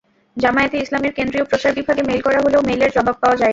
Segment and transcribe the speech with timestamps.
[0.37, 3.49] জামায়াতে ইসলামীর কেন্দ্রীয় প্রচার বিভাগে মেইল করা হলেও মেইলের জবাব পাওয়া যায়নি।